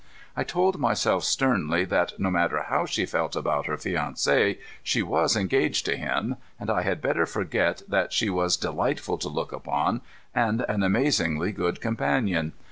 I 0.35 0.43
told 0.43 0.79
myself 0.79 1.23
sternly 1.23 1.85
that, 1.85 2.13
no 2.19 2.31
matter 2.31 2.59
how 2.63 2.87
she 2.87 3.05
felt 3.05 3.35
about 3.35 3.67
her 3.67 3.77
fiancé, 3.77 4.57
she 4.81 5.03
was 5.03 5.35
engaged 5.35 5.85
to 5.85 5.95
him, 5.95 6.37
and 6.59 6.71
I 6.71 6.81
had 6.81 7.03
better 7.03 7.27
forget 7.27 7.83
that 7.87 8.11
she 8.11 8.27
was 8.27 8.57
delightful 8.57 9.19
to 9.19 9.29
look 9.29 9.51
upon 9.51 10.01
and 10.33 10.65
an 10.67 10.81
amazingly 10.81 11.51
good 11.51 11.81
companion. 11.81 12.53